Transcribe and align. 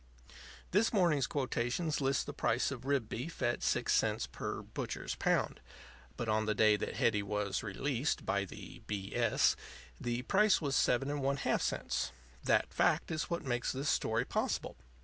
This 0.71 0.91
morning's 0.91 1.27
quotations 1.27 2.01
list 2.01 2.25
the 2.25 2.33
price 2.33 2.71
of 2.71 2.85
rib 2.85 3.07
beef 3.07 3.39
at 3.43 3.61
six 3.61 3.93
cents 3.93 4.25
per 4.25 4.63
(butcher's) 4.63 5.13
pound. 5.13 5.59
But 6.17 6.27
on 6.27 6.47
the 6.47 6.55
day 6.55 6.75
that 6.75 6.95
Hetty 6.95 7.21
was 7.21 7.61
"released" 7.61 8.25
by 8.25 8.45
the 8.45 8.81
B. 8.87 9.15
S. 9.15 9.55
the 9.99 10.23
price 10.23 10.59
was 10.59 10.75
seven 10.75 11.11
and 11.11 11.21
one 11.21 11.37
half 11.37 11.61
cents. 11.61 12.11
That 12.43 12.73
fact 12.73 13.11
is 13.11 13.29
what 13.29 13.43
makes 13.45 13.73
this 13.73 13.89
story 13.89 14.25
possible. 14.25 14.75